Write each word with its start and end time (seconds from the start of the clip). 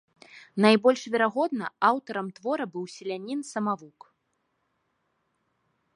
Найбольш 0.63 1.01
верагодна, 1.15 1.65
аўтарам 1.91 2.27
твора 2.39 2.65
быў 2.77 2.85
сялянін-самавук. 2.95 4.11